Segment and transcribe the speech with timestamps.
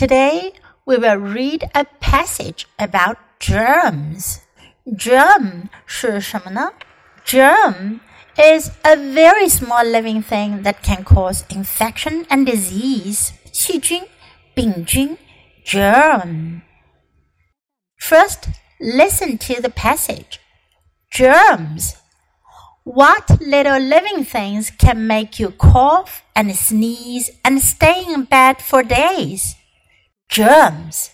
[0.00, 0.52] Today
[0.84, 4.40] we will read a passage about germs.
[4.86, 6.72] Germ 是什么呢？
[7.24, 8.00] Germ
[8.36, 13.32] is a very small living thing that can cause infection and disease.
[13.52, 14.06] 细菌、
[14.54, 15.16] 病菌
[15.64, 16.60] germ.
[17.98, 20.38] First, listen to the passage.
[21.10, 21.96] Germs.
[22.84, 28.84] What little living things can make you cough and sneeze and stay in bed for
[28.84, 29.56] days?
[30.31, 31.11] Germs.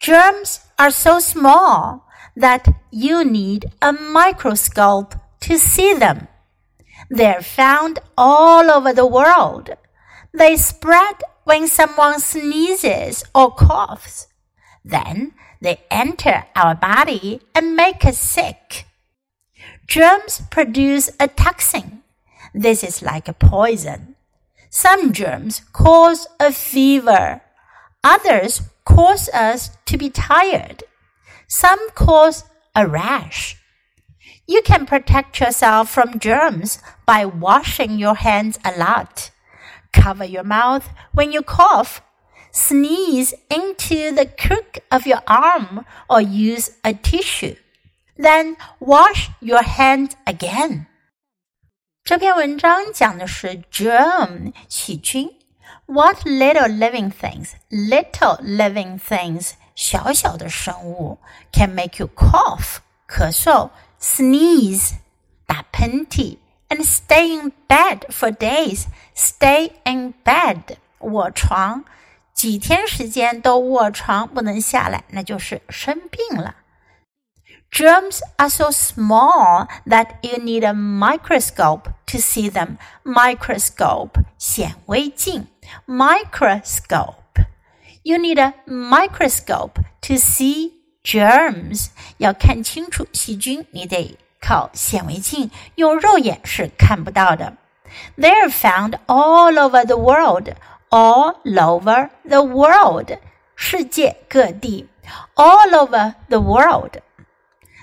[0.00, 2.04] Germs are so small
[2.34, 6.26] that you need a microscope to see them.
[7.08, 9.70] They're found all over the world.
[10.34, 14.26] They spread when someone sneezes or coughs.
[14.84, 18.86] Then they enter our body and make us sick.
[19.86, 22.02] Germs produce a toxin.
[22.52, 24.16] This is like a poison.
[24.70, 27.42] Some germs cause a fever.
[28.03, 30.83] Others cause us to be tired.
[31.47, 32.43] Some cause
[32.75, 33.57] a rash.
[34.47, 39.31] You can protect yourself from germs by washing your hands a lot.
[39.93, 42.01] Cover your mouth when you cough.
[42.51, 47.55] Sneeze into the crook of your arm or use a tissue.
[48.17, 50.87] Then wash your hands again.
[52.03, 55.36] 这篇文章讲的是 germ 细菌。
[55.87, 61.19] What little living things, little living things 小小的生物
[61.51, 64.93] can make you cough 咳嗽，sneeze
[65.45, 66.37] 打喷嚏，
[66.69, 68.85] and stay in bed for days.
[69.15, 71.83] Stay in bed 卧床，
[72.33, 76.55] 几天时间都卧床不能下来，那就是生病了。
[77.71, 82.77] Germs are so small that you need a microscope to see them.
[83.03, 85.47] Microscope 显微镜，
[85.87, 87.15] microscope.
[88.03, 90.73] You need a microscope to see
[91.03, 91.87] germs.
[92.17, 97.57] 要看清楚细菌，你得靠显微镜，用肉眼是看不到的。
[98.17, 100.53] They're found all over the world.
[100.89, 103.17] All over the world.
[103.55, 104.87] 世界各地。
[105.35, 106.99] All over the world.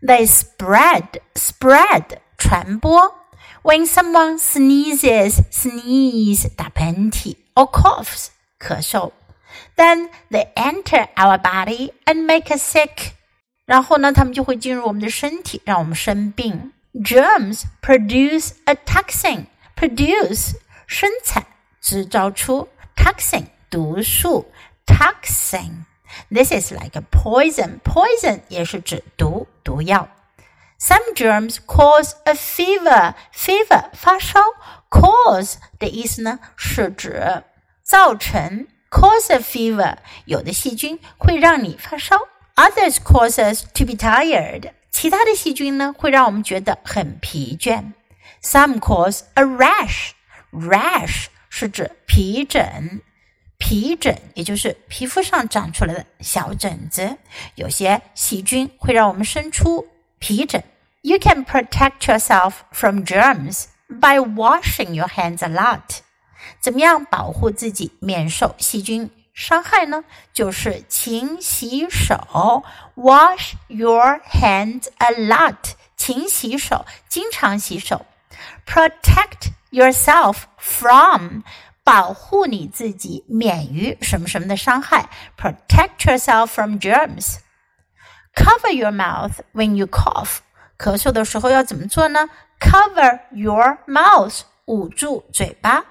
[0.00, 3.14] They spread, spread 传播。
[3.62, 8.28] When someone sneezes, sneeze 打喷嚏 or coughs
[8.58, 9.12] 咳嗽，
[9.76, 13.12] then they enter our body and make us sick.
[13.64, 16.72] 然后呢，他们就会进入我们的身体，让我们生病。
[16.92, 19.46] Germs produce a toxin.
[19.74, 20.52] Produce
[20.86, 21.46] 生产
[21.80, 24.52] 制造出 toxin 毒素
[24.86, 25.84] toxin。
[26.30, 27.80] this is like a poison.
[27.80, 30.08] Poison 也是指毒、毒药。
[30.78, 33.14] Some germs cause a fever.
[33.32, 34.40] Fever 发烧，
[34.90, 37.42] cause 的意思呢是指
[37.82, 38.66] 造成。
[38.90, 42.16] Cause a fever，有的细菌会让你发烧。
[42.54, 44.70] Others cause us to be tired。
[44.90, 47.92] 其他的细菌呢会让我们觉得很疲倦。
[48.42, 53.02] Some cause a rash。Rash 是指皮疹。
[53.59, 57.17] 皮疹，也就是皮肤上长出来的小疹子，
[57.55, 59.85] 有些细菌会让我们生出
[60.17, 60.63] 皮疹。
[61.01, 65.99] You can protect yourself from germs by washing your hands a lot。
[66.59, 70.03] 怎么样保护自己免受细菌伤害呢？
[70.33, 72.63] 就是勤洗手
[72.95, 78.05] ，wash your hands a lot，勤洗手，经常洗手。
[78.65, 81.43] Protect yourself from
[81.89, 87.37] 保护你自己免于什么什么的伤害，protect yourself from germs。
[88.35, 90.37] Cover your mouth when you cough。
[90.77, 92.29] 咳嗽的时候要怎么做呢
[92.59, 95.83] ？Cover your mouth，捂住嘴巴。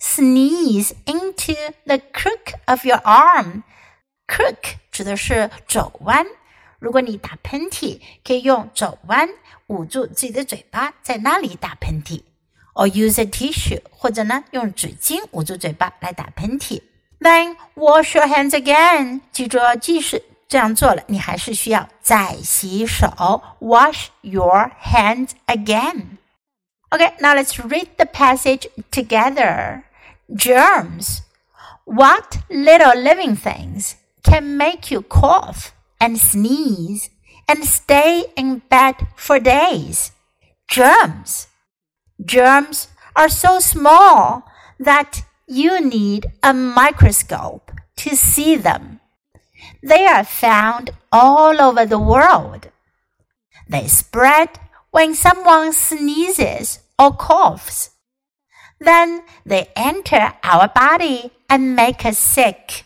[0.00, 3.64] Sneeze into the crook of your arm。
[4.28, 6.24] Crook 指的是肘弯。
[6.78, 9.28] 如果你打喷嚏，可以用肘弯
[9.66, 12.22] 捂住自己的嘴巴，在那里打喷嚏。
[12.79, 16.81] or use a tissue，或者呢用纸巾捂住嘴巴来打喷嚏。
[17.19, 19.21] Then wash your hands again。
[19.31, 23.41] 记住，即使这样做了，你还是需要再洗手。
[23.59, 26.17] Wash your hands again.
[26.91, 29.83] Okay, now let's read the passage together.
[30.29, 31.19] Germs.
[31.85, 33.93] What little living things
[34.23, 37.09] can make you cough and sneeze
[37.47, 40.11] and stay in bed for days?
[40.67, 41.47] Germs.
[42.24, 44.44] Germs are so small
[44.78, 49.00] that you need a microscope to see them.
[49.82, 52.68] They are found all over the world.
[53.68, 54.48] They spread
[54.90, 57.90] when someone sneezes or coughs.
[58.78, 62.84] Then they enter our body and make us sick.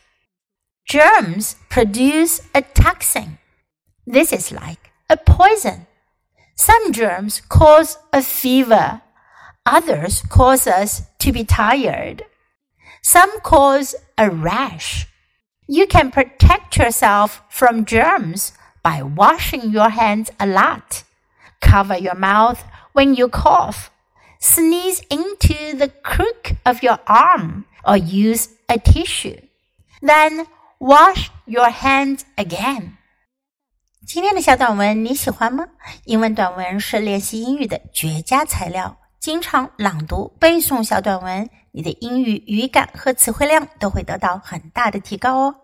[0.87, 3.39] Germs produce a toxin.
[4.07, 5.87] This is like a poison.
[6.57, 9.01] Some germs cause a fever.
[9.66, 12.24] Others cause us to be tired.
[13.02, 15.08] Some cause a rash.
[15.68, 21.04] You can protect yourself from germs by washing your hands a lot.
[21.62, 22.64] Cover your mouth
[22.94, 23.92] when you cough.
[24.40, 29.40] Sneeze into the crook of your arm or use a tissue.
[30.02, 30.48] Then
[30.80, 32.98] wash your hands again.
[34.08, 35.68] 今天的小短文你喜欢吗？
[36.06, 38.98] 英文短文是练习英语的绝佳材料。
[39.25, 45.55] 经常朗读、背诵小短文，你的英语语感和词汇量都会得到很大的提高哦。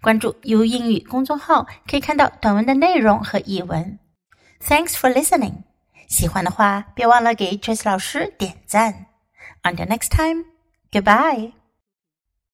[0.00, 3.98] 关注 U 英语公众号，可以看到短文的内容和译文。
[4.62, 5.64] Thanks for listening。
[6.08, 9.04] 喜欢的话，别忘了给 Jess 老师点赞。
[9.62, 10.46] Until next time,
[10.90, 11.63] goodbye.